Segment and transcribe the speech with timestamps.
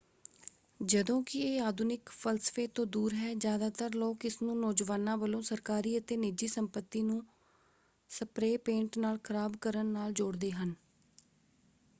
[0.83, 6.17] ਜਦੋਂ ਕਿ ਇਹ ਆਧੁਨਿਕ ਫ਼ਲਸਫ਼ੇ ਤੋਂ ਦੂਰ ਹੈ ਜ਼ਿਆਦਾਤਰ ਲੋਕ ਇਸਨੂੰ ਨੌਜਵਾਨਾਂ ਵੱਲੋਂ ਸਰਕਾਰੀ ਅਤੇ
[6.17, 7.23] ਨਿੱਜੀ ਸੰਪਤੀ ਨੂੰ
[8.11, 10.73] ਸਪ੍ਰੇ ਪੇਂਟ ਨਾਲ ਖ਼ਰਾਬ ਕਰਨ ਨਾਲ ਜੋੜਦੇ ਹਨ।